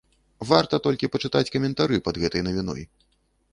Варта 0.51 0.79
толькі 0.87 1.09
пачытаць 1.17 1.51
каментары 1.57 2.01
пад 2.07 2.15
гэтай 2.25 2.47
навіной. 2.51 2.81